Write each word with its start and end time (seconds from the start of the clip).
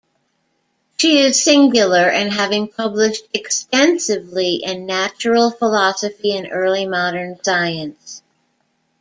She 0.97 1.19
is 1.19 1.39
singular 1.43 2.09
in 2.09 2.31
having 2.31 2.67
published 2.69 3.27
extensively 3.35 4.55
in 4.55 4.87
natural 4.87 5.51
philosophy 5.51 6.35
and 6.35 6.47
early 6.49 6.87
modern 6.87 7.37
science. 7.43 8.23